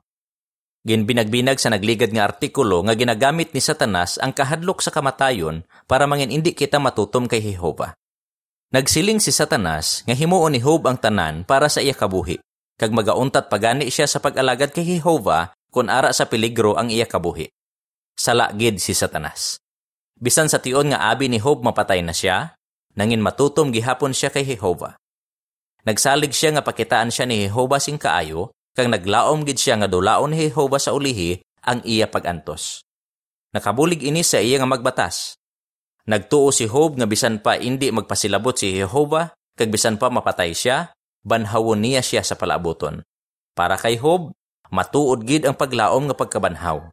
Ginbinagbinag 0.81 1.61
sa 1.61 1.69
nagligad 1.69 2.09
nga 2.09 2.25
artikulo 2.25 2.81
nga 2.89 2.97
ginagamit 2.97 3.53
ni 3.53 3.61
Satanas 3.61 4.17
ang 4.17 4.33
kahadlok 4.33 4.81
sa 4.81 4.89
kamatayon 4.89 5.61
para 5.85 6.09
mangin 6.09 6.33
indi 6.33 6.57
kita 6.57 6.81
matutom 6.81 7.29
kay 7.29 7.37
Jehova. 7.37 7.93
Nagsiling 8.73 9.21
si 9.21 9.29
Satanas 9.29 10.01
nga 10.09 10.17
himuon 10.17 10.57
ni 10.57 10.59
Job 10.63 10.81
ang 10.89 10.97
tanan 10.97 11.45
para 11.45 11.69
sa 11.69 11.85
iya 11.85 11.93
kabuhi, 11.93 12.41
kag 12.81 12.89
magauntat 12.97 13.45
pagani 13.45 13.93
siya 13.93 14.09
sa 14.09 14.17
pag-alagad 14.17 14.73
kay 14.73 14.81
Jehova 14.81 15.53
kung 15.69 15.85
ara 15.85 16.09
sa 16.17 16.25
peligro 16.25 16.73
ang 16.73 16.89
iya 16.89 17.05
kabuhi. 17.05 17.45
Salagid 18.17 18.81
si 18.81 18.97
Satanas. 18.97 19.61
Bisan 20.17 20.49
sa 20.49 20.57
tion 20.57 20.89
nga 20.89 21.13
abi 21.13 21.29
ni 21.29 21.37
Job 21.37 21.61
mapatay 21.61 22.01
na 22.01 22.13
siya, 22.15 22.57
nangin 22.97 23.21
matutom 23.21 23.69
gihapon 23.69 24.17
siya 24.17 24.33
kay 24.33 24.49
Jehova. 24.49 24.97
Nagsalig 25.85 26.33
siya 26.33 26.57
nga 26.57 26.65
pakitaan 26.65 27.13
siya 27.13 27.29
ni 27.29 27.45
Jehova 27.45 27.77
sing 27.77 28.01
kaayo 28.01 28.49
kag 28.75 28.87
naglaom 28.87 29.43
gid 29.43 29.59
siya 29.59 29.79
nga 29.79 29.89
dulaon 29.91 30.31
ni 30.31 30.47
Jehova 30.47 30.79
sa 30.79 30.95
ulihi 30.95 31.41
ang 31.67 31.83
iya 31.83 32.07
pagantos. 32.07 32.83
Nakabulig 33.51 34.01
ini 34.07 34.23
sa 34.23 34.39
iya 34.39 34.57
nga 34.57 34.69
magbatas. 34.69 35.35
Nagtuo 36.07 36.49
si 36.49 36.65
Job 36.65 36.97
nga 36.97 37.05
bisan 37.05 37.43
pa 37.43 37.59
indi 37.59 37.91
magpasilabot 37.91 38.55
si 38.55 38.73
Jehova 38.73 39.35
kag 39.59 39.69
bisan 39.69 39.99
pa 39.99 40.07
mapatay 40.07 40.55
siya, 40.55 40.95
banhawon 41.21 41.83
niya 41.83 42.01
siya 42.01 42.23
sa 42.25 42.39
palaboton. 42.39 43.03
Para 43.53 43.75
kay 43.75 43.99
Job, 43.99 44.31
matuod 44.71 45.27
gid 45.27 45.43
ang 45.43 45.53
paglaom 45.53 46.09
nga 46.09 46.15
pagkabanhaw. 46.17 46.89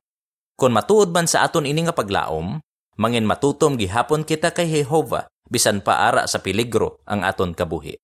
Kung 0.58 0.74
matuod 0.74 1.14
man 1.14 1.30
sa 1.30 1.46
aton 1.46 1.70
ini 1.70 1.86
nga 1.86 1.94
paglaom, 1.94 2.58
mangin 2.98 3.22
matutom 3.22 3.78
gihapon 3.78 4.26
kita 4.26 4.50
kay 4.50 4.66
Jehova 4.66 5.30
bisan 5.48 5.80
pa 5.80 6.10
ara 6.10 6.28
sa 6.28 6.42
peligro 6.42 7.00
ang 7.08 7.24
aton 7.24 7.56
kabuhi. 7.56 7.96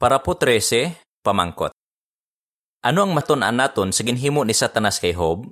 Para 0.00 0.16
po 0.16 0.32
13, 0.32 0.96
pamangkot. 1.20 1.76
Ano 2.80 3.04
ang 3.04 3.12
matun-an 3.12 3.52
naton 3.52 3.92
sa 3.92 4.00
ginhimo 4.00 4.48
ni 4.48 4.56
Satanas 4.56 4.96
kay 4.96 5.12
Job? 5.12 5.44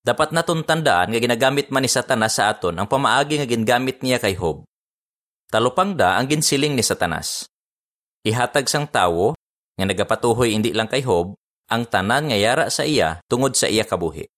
Dapat 0.00 0.32
naton 0.32 0.64
tandaan 0.64 1.12
nga 1.12 1.20
ginagamit 1.20 1.68
man 1.68 1.84
ni 1.84 1.90
Satanas 1.92 2.40
sa 2.40 2.48
aton 2.48 2.80
ang 2.80 2.88
pamaagi 2.88 3.36
nga 3.36 3.44
gingamit 3.44 4.00
niya 4.00 4.16
kay 4.16 4.40
Job. 4.40 4.64
Talupang 5.52 5.92
da 5.92 6.16
ang 6.16 6.32
ginsiling 6.32 6.72
ni 6.72 6.80
Satanas. 6.80 7.44
Ihatag 8.24 8.72
sang 8.72 8.88
tawo 8.88 9.36
nga 9.76 9.84
nagapatuhoy 9.84 10.56
indi 10.56 10.72
lang 10.72 10.88
kay 10.88 11.04
Job 11.04 11.36
ang 11.68 11.84
tanan 11.84 12.32
nga 12.32 12.38
yara 12.40 12.72
sa 12.72 12.88
iya 12.88 13.20
tungod 13.28 13.52
sa 13.52 13.68
iya 13.68 13.84
kabuhi. 13.84 14.32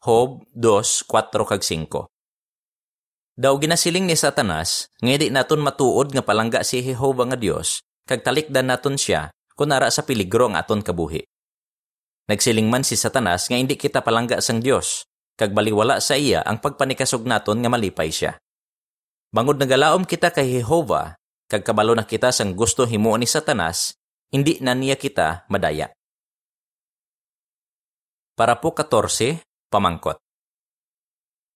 Job 0.00 0.48
2:4 0.56 1.04
kag 1.28 1.60
5. 1.60 2.08
Daw 3.36 3.52
ginasiling 3.60 4.08
ni 4.08 4.16
Satanas 4.16 4.88
nga 4.96 5.12
di 5.20 5.28
naton 5.28 5.60
matuod 5.60 6.16
nga 6.16 6.24
palangga 6.24 6.64
si 6.64 6.80
Jehova 6.80 7.28
nga 7.28 7.36
Dios 7.36 7.84
kag 8.06 8.22
talikdan 8.22 8.70
naton 8.70 8.94
siya 8.94 9.34
kung 9.58 9.74
ara 9.74 9.90
sa 9.90 10.06
peligro 10.06 10.46
ang 10.46 10.54
aton 10.54 10.80
kabuhi. 10.80 11.26
Nagsiling 12.30 12.70
man 12.70 12.86
si 12.86 12.94
Satanas 12.94 13.50
nga 13.50 13.58
hindi 13.58 13.74
kita 13.74 14.02
palangga 14.02 14.38
sang 14.38 14.62
Dios, 14.62 15.06
kag 15.34 15.50
baliwala 15.50 15.98
sa 15.98 16.14
iya 16.14 16.42
ang 16.46 16.62
pagpanikasog 16.62 17.26
naton 17.26 17.62
nga 17.62 17.70
malipay 17.70 18.10
siya. 18.10 18.38
Bangod 19.34 19.58
nagalaom 19.58 20.06
kita 20.06 20.30
kay 20.30 20.58
Jehova, 20.58 21.18
kag 21.50 21.66
kabalo 21.66 21.94
na 21.94 22.06
kita 22.06 22.30
sang 22.30 22.54
gusto 22.54 22.86
himuon 22.86 23.22
ni 23.22 23.28
Satanas, 23.28 23.98
hindi 24.30 24.58
na 24.62 24.74
niya 24.74 24.98
kita 24.98 25.46
madaya. 25.50 25.90
Para 28.36 28.58
po 28.58 28.70
14, 28.74 29.42
pamangkot. 29.72 30.18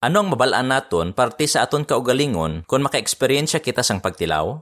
Ano 0.01 0.25
ang 0.25 0.33
mabalaan 0.33 0.73
naton 0.73 1.13
parte 1.13 1.45
sa 1.45 1.69
aton 1.69 1.85
kaugalingon 1.85 2.65
kung 2.65 2.81
maka-eksperyensya 2.81 3.61
kita 3.61 3.85
sang 3.85 4.01
pagtilaw? 4.01 4.57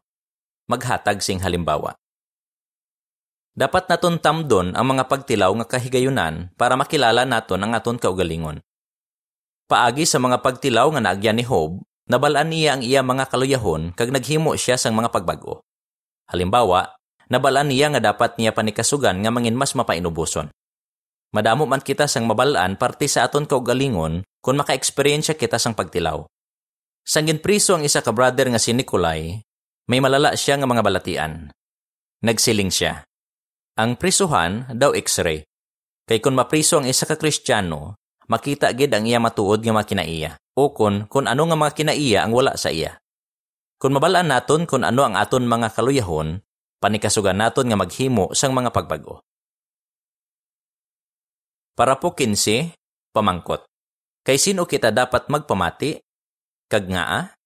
Maghatag 0.68 1.24
sing 1.24 1.40
halimbawa. 1.40 1.96
Dapat 3.58 3.90
naton 3.90 4.22
tamdon 4.22 4.78
ang 4.78 4.86
mga 4.94 5.10
pagtilaw 5.10 5.50
nga 5.58 5.66
kahigayunan 5.66 6.54
para 6.54 6.78
makilala 6.78 7.26
naton 7.26 7.58
ang 7.58 7.74
aton 7.74 7.98
kaugalingon. 7.98 8.62
Paagi 9.66 10.06
sa 10.06 10.22
mga 10.22 10.38
pagtilaw 10.46 10.94
nga 10.94 11.02
naagyan 11.02 11.42
ni 11.42 11.44
Job, 11.44 11.82
nabalaan 12.06 12.54
niya 12.54 12.78
ang 12.78 12.82
iya 12.86 13.02
mga 13.02 13.26
kaluyahon 13.26 13.98
kag 13.98 14.14
naghimo 14.14 14.54
siya 14.54 14.78
sang 14.78 14.94
mga 14.94 15.10
pagbago. 15.10 15.66
Halimbawa, 16.30 16.94
nabalaan 17.26 17.66
niya 17.66 17.90
nga 17.90 18.14
dapat 18.14 18.38
niya 18.38 18.54
panikasugan 18.54 19.18
nga 19.26 19.34
mangin 19.34 19.58
mas 19.58 19.74
mapainubuson. 19.74 20.54
Madamo 21.34 21.66
man 21.66 21.82
kita 21.82 22.06
sang 22.06 22.30
mabalaan 22.30 22.78
parte 22.78 23.10
sa 23.10 23.26
aton 23.26 23.44
kaugalingon 23.44 24.22
kung 24.38 24.56
maka-eksperyensya 24.56 25.34
kita 25.34 25.58
sang 25.58 25.74
pagtilaw. 25.74 26.24
Sangin 27.02 27.42
priso 27.42 27.74
ang 27.74 27.82
isa 27.82 28.06
ka 28.06 28.14
brother 28.14 28.48
nga 28.52 28.60
si 28.60 28.70
Nikolay, 28.70 29.42
may 29.88 30.04
malala 30.04 30.36
siya 30.36 30.60
nga 30.60 30.68
mga 30.68 30.84
balatian. 30.84 31.48
Nagsiling 32.20 32.68
siya. 32.68 33.08
Ang 33.80 33.96
prisuhan 33.96 34.68
daw 34.76 34.92
x-ray. 34.92 35.48
Kay 36.04 36.20
kung 36.20 36.36
mapriso 36.36 36.76
ang 36.76 36.84
isa 36.84 37.08
ka 37.08 37.16
kristyano, 37.16 37.96
makita 38.28 38.68
gid 38.76 38.92
ang 38.92 39.08
iya 39.08 39.16
matuod 39.16 39.64
nga 39.64 39.72
makinaiya. 39.72 40.36
O 40.58 40.76
kun 40.76 41.08
kun 41.08 41.24
ano 41.24 41.48
nga 41.48 41.56
mga 41.56 41.72
kinaiya 41.72 42.26
ang 42.26 42.36
wala 42.36 42.52
sa 42.60 42.68
iya. 42.68 43.00
Kung 43.78 43.94
mabalaan 43.94 44.28
naton 44.28 44.66
kung 44.66 44.82
ano 44.82 45.06
ang 45.06 45.14
aton 45.14 45.46
mga 45.46 45.72
kaluyahon, 45.72 46.42
panikasugan 46.82 47.38
naton 47.38 47.70
nga 47.70 47.78
maghimo 47.78 48.34
sang 48.34 48.52
mga 48.52 48.74
pagbago. 48.74 49.22
Para 51.78 51.94
po 51.94 52.10
15, 52.10 52.74
pamangkot. 53.14 53.62
Kay 54.26 54.34
sino 54.34 54.66
kita 54.66 54.90
dapat 54.90 55.30
magpamati? 55.30 56.02
Kag 56.66 56.90
nga? 56.90 57.37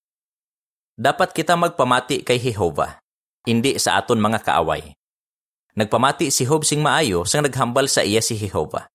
Dapat 1.03 1.35
kita 1.35 1.59
magpamati 1.59 2.23
kay 2.23 2.39
Jehova, 2.39 3.03
hindi 3.43 3.75
sa 3.75 3.99
aton 3.99 4.23
mga 4.23 4.39
kaaway. 4.47 4.95
Nagpamati 5.75 6.31
si 6.31 6.47
Job 6.47 6.63
sing 6.63 6.79
maayo 6.79 7.27
sang 7.27 7.43
naghambal 7.43 7.91
sa 7.91 8.07
iya 8.07 8.23
si 8.23 8.39
Jehova. 8.39 8.87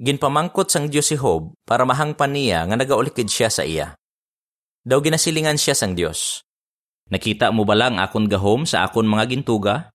Ginpamangkot 0.00 0.72
sang 0.72 0.88
Dios 0.88 1.12
si 1.12 1.20
Job 1.20 1.52
para 1.68 1.84
mahangpan 1.84 2.32
niya 2.32 2.64
nga 2.64 2.80
nagaulikid 2.80 3.28
siya 3.28 3.52
sa 3.52 3.60
iya. 3.68 3.92
Daw 4.88 5.04
ginasilingan 5.04 5.60
siya 5.60 5.76
sang 5.76 5.92
Dios. 5.92 6.48
Nakita 7.12 7.52
mo 7.52 7.68
ba 7.68 7.76
lang 7.76 8.00
akon 8.00 8.24
gahom 8.24 8.64
sa 8.64 8.88
akon 8.88 9.04
mga 9.04 9.28
gintuga? 9.28 9.92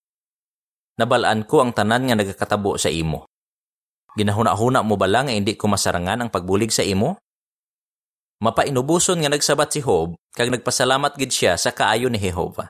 Nabalaan 1.02 1.50
ko 1.50 1.66
ang 1.66 1.74
tanan 1.74 2.06
nga 2.06 2.14
nagakatabo 2.14 2.78
sa 2.78 2.94
imo. 2.94 3.26
Ginahuna-huna 4.14 4.86
mo 4.86 5.02
ba 5.02 5.10
lang 5.10 5.26
nga 5.26 5.34
hindi 5.34 5.58
ko 5.58 5.66
masarangan 5.66 6.22
ang 6.22 6.30
pagbulig 6.30 6.70
sa 6.70 6.86
imo? 6.86 7.18
Mapainubuson 8.44 9.24
nga 9.24 9.32
nagsabat 9.32 9.72
si 9.72 9.80
Job, 9.80 10.20
kag 10.36 10.52
nagpasalamat 10.52 11.16
gid 11.16 11.32
siya 11.32 11.56
sa 11.56 11.72
kaayo 11.72 12.12
ni 12.12 12.20
Jehova. 12.20 12.68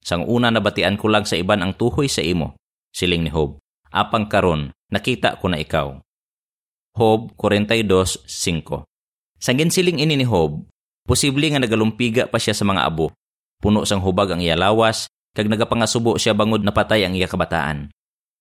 Sang 0.00 0.24
una 0.24 0.48
nabatian 0.48 0.96
ko 0.96 1.12
lang 1.12 1.28
sa 1.28 1.36
iban 1.36 1.60
ang 1.60 1.76
tuhoy 1.76 2.08
sa 2.08 2.24
imo, 2.24 2.56
siling 2.96 3.20
ni 3.20 3.28
Job. 3.28 3.60
Apang 3.92 4.32
karon, 4.32 4.72
nakita 4.88 5.36
ko 5.36 5.52
na 5.52 5.60
ikaw. 5.60 6.00
Job 6.96 7.36
42:5. 7.36 8.88
Sang 9.36 9.60
ginsiling 9.60 10.00
ini 10.00 10.16
ni 10.16 10.24
Job, 10.24 10.64
posible 11.04 11.44
nga 11.52 11.60
nagalumpiga 11.60 12.24
pa 12.24 12.40
siya 12.40 12.56
sa 12.56 12.64
mga 12.64 12.88
abo. 12.88 13.12
Puno 13.60 13.84
sang 13.84 14.00
hubag 14.00 14.32
ang 14.32 14.40
iya 14.40 14.56
lawas, 14.56 15.04
kag 15.36 15.52
nagapangasubo 15.52 16.16
siya 16.16 16.32
bangod 16.32 16.64
na 16.64 16.72
patay 16.72 17.04
ang 17.04 17.12
iya 17.12 17.28
kabataan. 17.28 17.92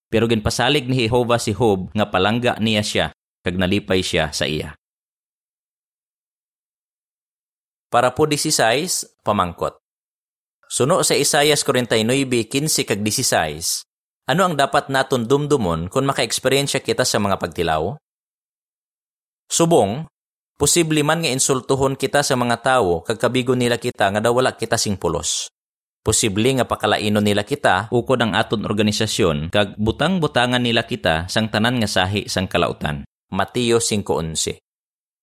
Pero 0.07 0.31
ginpasalig 0.31 0.87
ni 0.87 1.11
Jehova 1.11 1.43
si 1.43 1.51
Hob 1.51 1.91
nga 1.91 2.07
palangga 2.07 2.55
niya 2.63 2.87
siya, 2.87 3.05
kag 3.43 3.59
nalipay 3.59 3.99
siya 3.99 4.31
sa 4.31 4.47
iya. 4.47 4.79
Para 7.87 8.11
po 8.11 8.27
16, 8.27 9.23
pamangkot. 9.23 9.79
Suno 10.67 10.99
sa 11.07 11.15
Isayas 11.15 11.63
49:15 11.63 12.83
kag 12.83 12.99
16, 12.99 13.87
ano 14.27 14.41
ang 14.43 14.59
dapat 14.59 14.91
naton 14.91 15.23
dumdumon 15.23 15.87
kung 15.87 16.03
maka-eksperyensya 16.03 16.83
kita 16.83 17.07
sa 17.07 17.15
mga 17.23 17.39
pagtilaw? 17.39 17.95
Subong, 19.47 20.03
posible 20.59 20.99
man 21.07 21.23
nga 21.23 21.31
insultuhon 21.31 21.95
kita 21.95 22.19
sa 22.27 22.35
mga 22.35 22.59
tawo 22.59 23.07
kag 23.07 23.15
kabigo 23.15 23.55
nila 23.55 23.79
kita 23.79 24.11
nga 24.11 24.19
daw 24.19 24.35
wala 24.35 24.59
kita 24.59 24.75
sing 24.75 24.99
pulos. 24.99 25.47
Posible 26.03 26.59
nga 26.59 26.67
pakalaino 26.67 27.23
nila 27.23 27.47
kita 27.47 27.87
ukod 27.87 28.19
ang 28.19 28.35
aton 28.35 28.67
organisasyon 28.67 29.47
kag 29.47 29.79
butang-butangan 29.79 30.59
nila 30.59 30.83
kita 30.83 31.31
sang 31.31 31.47
tanan 31.47 31.79
nga 31.79 31.87
sahi 31.87 32.27
sang 32.27 32.51
kalautan. 32.51 33.07
Mateo 33.31 33.79
5:11. 33.79 34.66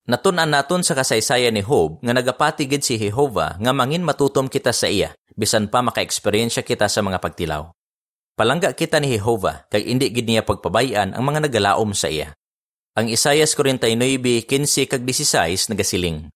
Natun-an 0.04 0.52
naton 0.52 0.84
sa 0.84 0.92
kasaysayan 0.92 1.56
ni 1.56 1.64
Job 1.64 1.96
nga 2.04 2.12
nagapatigid 2.12 2.84
si 2.84 3.00
Jehova 3.00 3.56
nga 3.56 3.72
mangin 3.72 4.04
matutom 4.04 4.52
kita 4.52 4.68
sa 4.68 4.84
iya 4.84 5.16
bisan 5.32 5.72
pa 5.72 5.80
maka-eksperyensya 5.80 6.60
kita 6.60 6.92
sa 6.92 7.00
mga 7.00 7.24
pagtilaw. 7.24 7.72
Palangga 8.34 8.74
kita 8.74 8.98
ni 8.98 9.14
Jehova, 9.14 9.64
kay 9.70 9.86
indi 9.86 10.10
gid 10.10 10.26
niya 10.26 10.42
pagpabayan 10.42 11.14
ang 11.14 11.22
mga 11.22 11.46
nagalaom 11.46 11.94
sa 11.94 12.10
iya. 12.10 12.34
Ang 12.98 13.10
Isayas 13.10 13.54
49:15 13.54 14.90
kag 14.90 15.02
16 15.06 15.70
nagasiling. 15.70 16.30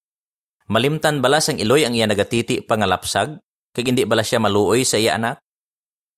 Malimtan 0.71 1.19
balas 1.19 1.51
ang 1.51 1.59
iloy 1.59 1.83
ang 1.83 1.95
iya 1.99 2.07
nagatiti 2.07 2.63
pangalapsag, 2.63 3.39
kag 3.75 3.87
indi 3.87 4.07
bala 4.07 4.23
siya 4.23 4.39
maluoy 4.39 4.87
sa 4.87 4.99
iya 4.99 5.19
anak? 5.19 5.43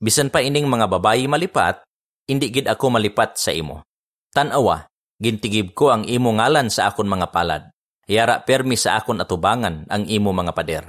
Bisan 0.00 0.28
pa 0.28 0.45
ining 0.45 0.69
mga 0.69 0.88
babayi 0.88 1.28
malipat, 1.28 1.85
indi 2.28 2.52
gid 2.52 2.69
ako 2.69 3.00
malipat 3.00 3.40
sa 3.40 3.52
imo. 3.52 3.85
Tanawa, 4.33 4.90
gintigib 5.21 5.77
ko 5.77 5.93
ang 5.93 6.09
imo 6.09 6.33
ngalan 6.33 6.73
sa 6.73 6.89
akon 6.89 7.07
mga 7.07 7.29
palad. 7.31 7.62
Yara 8.11 8.43
permi 8.43 8.75
sa 8.75 8.99
akon 8.99 9.21
atubangan 9.21 9.87
ang 9.87 10.03
imo 10.09 10.33
mga 10.35 10.53
pader. 10.57 10.85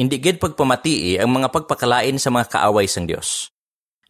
Hindi 0.00 0.16
gid 0.16 0.40
pagpamatii 0.40 1.20
ang 1.20 1.28
mga 1.28 1.52
pagpakalain 1.52 2.16
sa 2.16 2.32
mga 2.32 2.48
kaaway 2.48 2.88
sang 2.88 3.04
Dios. 3.04 3.52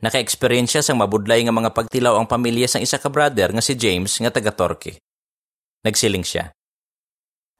Naka-eksperyensya 0.00 0.80
sang 0.80 0.96
mabudlay 0.96 1.44
nga 1.44 1.52
mga 1.52 1.74
pagtilaw 1.76 2.16
ang 2.16 2.30
pamilya 2.30 2.70
sang 2.70 2.80
isa 2.80 2.96
ka 2.96 3.10
brother 3.12 3.52
nga 3.52 3.60
si 3.60 3.74
James 3.74 4.14
nga 4.16 4.32
taga 4.32 4.54
Torque. 4.54 5.02
Nagsiling 5.84 6.24
siya. 6.24 6.54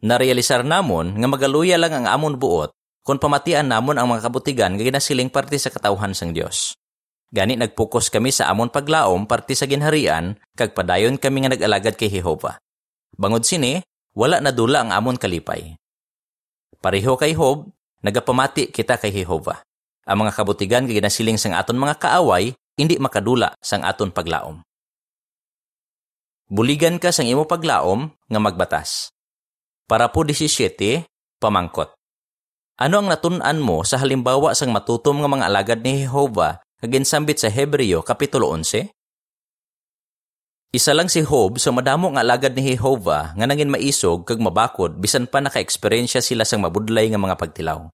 Narealisar 0.01 0.65
namon 0.65 1.21
nga 1.21 1.29
magaluya 1.29 1.77
lang 1.77 1.93
ang 1.93 2.07
amon 2.09 2.41
buot 2.41 2.73
kung 3.05 3.21
pamatian 3.21 3.69
namon 3.69 4.01
ang 4.01 4.09
mga 4.09 4.31
kabutigan 4.31 4.73
nga 4.79 4.85
ginasiling 4.89 5.29
parte 5.29 5.61
sa 5.61 5.69
katawhan 5.69 6.17
sang 6.17 6.33
Dios. 6.33 6.80
Gani 7.31 7.55
nagpokus 7.55 8.11
kami 8.11 8.35
sa 8.35 8.51
amon 8.51 8.75
paglaom 8.75 9.27
parte 9.27 9.55
sa 9.55 9.71
ginharian 9.71 10.35
kag 10.59 10.75
padayon 10.75 11.15
kami 11.15 11.47
nga 11.47 11.55
nag-alagad 11.55 11.95
kay 11.95 12.11
Jehova. 12.11 12.59
Bangod 13.15 13.47
sini, 13.47 13.79
wala 14.19 14.43
na 14.43 14.51
dula 14.51 14.83
ang 14.83 14.91
amon 14.91 15.15
kalipay. 15.15 15.79
Pareho 16.83 17.15
kay 17.15 17.39
Hob, 17.39 17.71
Nagapamati 18.01 18.73
kita 18.73 18.97
kay 18.97 19.13
Jehova. 19.13 19.61
Ang 20.09 20.25
mga 20.25 20.33
kabutigan 20.33 20.89
kay 20.89 20.97
ginasiling 20.97 21.37
sang 21.37 21.53
aton 21.53 21.77
mga 21.77 22.01
kaaway, 22.01 22.57
hindi 22.81 22.97
makadula 22.97 23.53
sang 23.61 23.85
aton 23.85 24.09
paglaom. 24.09 24.65
Buligan 26.49 26.97
ka 26.97 27.13
sang 27.13 27.29
imo 27.29 27.45
paglaom 27.45 28.09
nga 28.09 28.41
magbatas. 28.41 29.13
Para 29.85 30.09
po 30.09 30.25
17, 30.25 31.05
pamangkot. 31.39 31.93
Ano 32.81 33.05
ang 33.05 33.13
natun-an 33.13 33.61
mo 33.61 33.85
sa 33.85 34.01
halimbawa 34.01 34.57
sang 34.57 34.73
matutom 34.73 35.21
nga 35.21 35.29
mga 35.29 35.45
alagad 35.53 35.79
ni 35.85 36.09
Jehova 36.09 36.65
kaginsambit 36.81 37.37
sa 37.37 37.53
Hebreo 37.53 38.01
Kapitulo 38.01 38.49
11? 38.57 38.89
Isa 40.73 40.97
lang 40.97 41.13
si 41.13 41.21
Job 41.21 41.61
sa 41.61 41.75
madamo 41.77 42.09
nga 42.15 42.25
alagad 42.25 42.57
ni 42.57 42.73
Jehova 42.73 43.37
nga 43.37 43.45
nangin 43.45 43.69
maisog 43.69 44.25
kag 44.25 44.41
mabakod 44.41 44.97
bisan 44.97 45.29
pa 45.29 45.45
naka-eksperyensya 45.45 46.25
sila 46.25 46.49
sang 46.49 46.65
mabudlay 46.65 47.13
nga 47.13 47.21
mga 47.21 47.37
pagtilaw. 47.37 47.85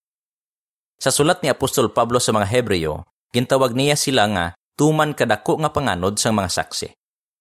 Sa 1.02 1.10
sulat 1.10 1.42
ni 1.42 1.50
Apostol 1.50 1.90
Pablo 1.90 2.22
sa 2.22 2.30
mga 2.30 2.46
Hebreo, 2.46 3.02
gintawag 3.34 3.74
niya 3.74 3.98
sila 3.98 4.28
nga 4.30 4.46
tuman 4.78 5.16
kadako 5.16 5.58
nga 5.58 5.74
panganod 5.74 6.20
sang 6.20 6.38
mga 6.38 6.52
saksi. 6.52 6.88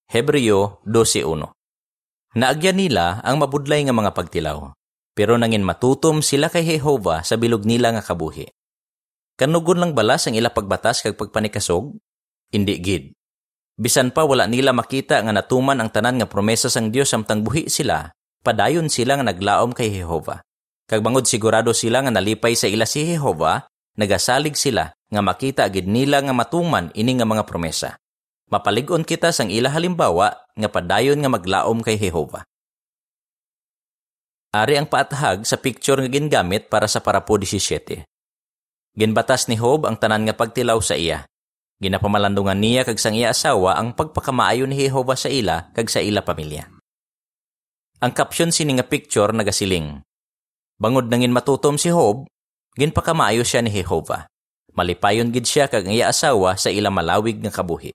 Hebreo 0.09 0.81
12.1 0.87 1.51
Naagya 2.41 2.71
nila 2.73 3.21
ang 3.21 3.37
mabudlay 3.37 3.83
nga 3.85 3.93
mga 3.93 4.17
pagtilaw, 4.17 4.71
pero 5.13 5.37
nangin 5.37 5.67
matutom 5.67 6.23
sila 6.23 6.47
kay 6.49 6.63
Jehova 6.63 7.21
sa 7.21 7.35
bilog 7.35 7.67
nila 7.67 7.91
nga 7.93 8.03
kabuhi. 8.03 8.54
Kanugon 9.35 9.83
lang 9.83 9.91
balas 9.91 10.23
ang 10.31 10.39
ila 10.39 10.47
pagbatas 10.47 11.03
kag 11.03 11.19
pagpanikasog? 11.19 11.91
Indi 12.55 12.79
gid 12.79 13.11
Bisan 13.75 14.15
pa 14.15 14.23
wala 14.23 14.47
nila 14.47 14.71
makita 14.71 15.19
nga 15.19 15.35
natuman 15.35 15.75
ang 15.83 15.91
tanan 15.91 16.15
nga 16.15 16.31
promesa 16.31 16.71
sang 16.71 16.87
Dios 16.95 17.11
samtang 17.11 17.43
buhi 17.43 17.67
sila, 17.67 18.15
padayon 18.39 18.87
sila 18.87 19.19
nga 19.19 19.27
naglaom 19.27 19.75
kay 19.75 19.91
Jehova. 19.91 20.39
Kag 20.87 21.03
bangod 21.03 21.27
sigurado 21.27 21.75
sila 21.75 21.99
nga 21.99 22.15
nalipay 22.15 22.55
sa 22.55 22.71
ila 22.71 22.87
si 22.87 23.03
Jehova, 23.03 23.67
nagasalig 23.99 24.55
sila 24.55 24.95
nga 24.95 25.19
makita 25.19 25.67
gid 25.67 25.91
nila 25.91 26.23
nga 26.23 26.31
matuman 26.31 26.87
ini 26.95 27.19
nga 27.19 27.27
mga 27.27 27.43
promesa. 27.43 27.99
Mapaligon 28.47 29.03
kita 29.03 29.35
sang 29.35 29.51
ila 29.51 29.67
halimbawa 29.67 30.31
nga 30.55 30.69
padayon 30.71 31.19
nga 31.19 31.27
maglaom 31.27 31.83
kay 31.83 31.99
Jehova. 31.99 32.47
Ari 34.55 34.79
ang 34.79 34.87
paatahag 34.87 35.43
sa 35.43 35.59
picture 35.59 35.99
nga 35.99 36.07
gingamit 36.07 36.71
para 36.71 36.87
sa 36.87 37.03
parapo 37.03 37.35
17. 37.35 38.07
Ginbatas 38.95 39.51
ni 39.51 39.59
Job 39.59 39.83
ang 39.83 39.99
tanan 39.99 40.23
nga 40.23 40.35
pagtilaw 40.35 40.79
sa 40.79 40.95
iya 40.95 41.27
Ginapamalandungan 41.83 42.55
niya 42.55 42.87
kag 42.87 42.95
sang 42.95 43.19
iya 43.19 43.35
asawa 43.35 43.75
ang 43.75 43.91
pagpakamaayo 43.91 44.63
ni 44.63 44.79
Jehova 44.79 45.19
sa 45.19 45.27
ila 45.27 45.75
kag 45.75 45.91
sa 45.91 45.99
ila 45.99 46.23
pamilya. 46.23 46.71
Ang 47.99 48.11
caption 48.15 48.47
sini 48.47 48.79
nga 48.79 48.87
picture 48.87 49.35
nagasiling. 49.35 49.99
Bangod 50.79 51.11
nangin 51.11 51.35
matutom 51.35 51.75
si 51.75 51.91
Job, 51.91 52.31
ginpakamaayo 52.79 53.43
siya 53.43 53.59
ni 53.59 53.75
Jehova. 53.75 54.31
Malipayon 54.71 55.35
gid 55.35 55.47
siya 55.47 55.67
kag 55.67 55.87
iya 55.91 56.11
asawa 56.11 56.55
sa 56.55 56.71
ila 56.71 56.87
malawig 56.87 57.43
nga 57.43 57.51
kabuhi. 57.51 57.91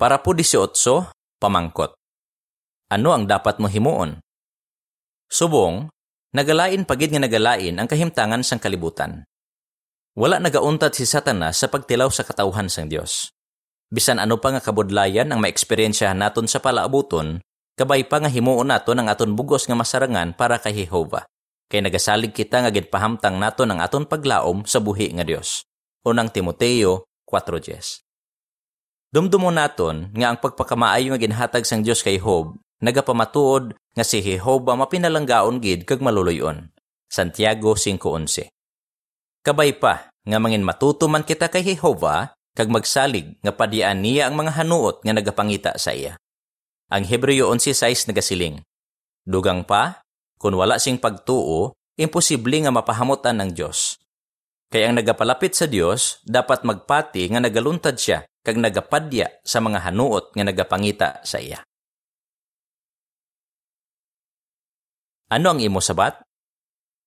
Para 0.00 0.16
po 0.24 0.32
18, 0.32 0.72
pamangkot. 1.42 1.92
Ano 2.88 3.12
ang 3.12 3.28
dapat 3.28 3.60
mo 3.60 3.68
himuon? 3.68 4.22
Subong, 5.28 5.92
nagalain 6.32 6.84
pagid 6.84 7.14
nga 7.14 7.22
nagalain 7.22 7.76
ang 7.78 7.88
kahimtangan 7.88 8.44
sang 8.44 8.60
kalibutan. 8.60 9.24
Wala 10.18 10.42
nagauntat 10.42 10.98
si 10.98 11.06
Satanas 11.06 11.62
sa 11.62 11.70
pagtilaw 11.70 12.10
sa 12.10 12.26
katawhan 12.26 12.66
sang 12.66 12.90
Dios. 12.90 13.30
Bisan 13.88 14.20
ano 14.20 14.36
pa 14.36 14.52
nga 14.52 14.60
kabudlayan 14.60 15.30
ang 15.32 15.40
maeksperiensyahan 15.40 16.18
naton 16.18 16.50
sa 16.50 16.60
palaabuton, 16.60 17.40
kabay 17.78 18.04
pa 18.04 18.20
nga 18.20 18.28
himuon 18.28 18.68
naton 18.68 19.00
ang 19.00 19.08
aton 19.08 19.32
bugos 19.32 19.64
nga 19.64 19.78
masarangan 19.78 20.36
para 20.36 20.60
kay 20.60 20.84
Jehova. 20.84 21.24
Kay 21.70 21.84
nagasalig 21.84 22.36
kita 22.36 22.64
nga 22.64 22.72
ginpahamtang 22.72 23.40
naton 23.40 23.72
ang 23.72 23.80
aton 23.80 24.04
paglaom 24.04 24.68
sa 24.68 24.82
buhi 24.82 25.14
nga 25.16 25.24
Dios. 25.24 25.64
Unang 26.04 26.28
Timoteo 26.28 27.08
4:10. 27.24 28.04
Dumdumo 29.08 29.48
naton 29.48 30.12
nga 30.12 30.34
ang 30.34 30.36
pagpakamaayo 30.36 31.16
nga 31.16 31.20
ginhatag 31.20 31.64
sang 31.64 31.80
Dios 31.80 32.04
kay 32.04 32.20
Job 32.20 32.60
nagapamatuod 32.82 33.74
nga 33.94 34.04
si 34.06 34.22
Jehova 34.22 34.78
mapinalanggaon 34.78 35.58
gid 35.62 35.86
kag 35.86 36.02
maluluyon. 36.02 36.70
Santiago 37.08 37.74
5:11. 37.74 38.50
Kabay 39.42 39.78
pa, 39.80 40.12
nga 40.28 40.38
mangin 40.42 40.66
matutuman 40.66 41.24
kita 41.24 41.48
kay 41.48 41.64
Jehova, 41.64 42.36
kag 42.52 42.68
magsalig 42.68 43.38
nga 43.40 43.54
padian 43.54 44.02
niya 44.04 44.28
ang 44.28 44.36
mga 44.36 44.60
hanuot 44.60 45.00
nga 45.06 45.14
nagapangita 45.14 45.78
sa 45.80 45.94
iya. 45.94 46.18
Ang 46.92 47.04
Hebreo 47.04 47.48
11.6 47.52 48.12
nagasiling, 48.12 48.64
Dugang 49.28 49.68
pa, 49.68 50.00
kung 50.40 50.56
wala 50.56 50.80
sing 50.80 50.96
pagtuo, 50.96 51.76
imposible 52.00 52.56
nga 52.64 52.72
mapahamutan 52.72 53.36
ng 53.36 53.52
Diyos. 53.52 54.00
Kaya 54.72 54.88
ang 54.88 54.96
nagapalapit 54.96 55.52
sa 55.52 55.68
Dios 55.68 56.24
dapat 56.24 56.64
magpati 56.64 57.28
nga 57.28 57.36
nagaluntad 57.36 58.00
siya 58.00 58.24
kag 58.40 58.56
nagapadya 58.56 59.44
sa 59.44 59.60
mga 59.60 59.84
hanuot 59.84 60.32
nga 60.32 60.44
nagapangita 60.48 61.08
sa 61.28 61.44
iya. 61.44 61.60
Ano 65.28 65.52
ang 65.52 65.60
imo 65.60 65.84
sabat? 65.84 66.24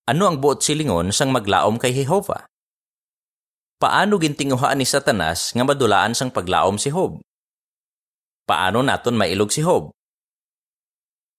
Ano 0.05 0.29
ang 0.29 0.37
buot 0.37 0.61
silingon 0.61 1.09
sang 1.09 1.33
maglaom 1.33 1.81
kay 1.81 1.89
Jehova? 1.89 2.45
Paano 3.81 4.21
gintinguhaan 4.21 4.77
ni 4.77 4.85
Satanas 4.85 5.57
nga 5.57 5.65
madulaan 5.65 6.13
sang 6.13 6.29
paglaom 6.29 6.77
si 6.77 6.93
Job? 6.93 7.17
Paano 8.45 8.85
naton 8.85 9.17
mailog 9.17 9.49
si 9.49 9.65
Job? 9.65 9.89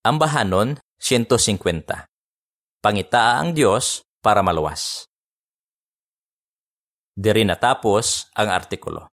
Ang 0.03 0.19
bahanon, 0.19 0.75
150. 0.99 2.03
Pangitaa 2.83 3.39
ang 3.39 3.55
Diyos 3.55 4.03
para 4.19 4.43
maluwas. 4.43 5.07
Diri 7.15 7.47
natapos 7.47 8.27
ang 8.35 8.51
artikulo. 8.51 8.99